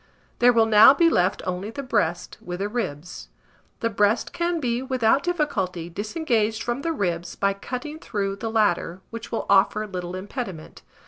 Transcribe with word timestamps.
There 0.39 0.51
will 0.51 0.65
now 0.65 0.95
be 0.95 1.11
left 1.11 1.43
only 1.45 1.69
the 1.69 1.83
breast, 1.83 2.39
with 2.41 2.57
the 2.57 2.67
ribs. 2.67 3.29
The 3.81 3.89
breast 3.91 4.33
can 4.33 4.59
be, 4.59 4.81
without 4.81 5.21
difficulty, 5.21 5.91
disengaged 5.91 6.63
from 6.63 6.81
the 6.81 6.91
ribs 6.91 7.35
by 7.35 7.53
cutting 7.53 7.99
through 7.99 8.37
the 8.37 8.49
latter, 8.49 9.01
which 9.11 9.31
will 9.31 9.45
offer 9.47 9.85
little 9.85 10.15
impediment. 10.15 10.81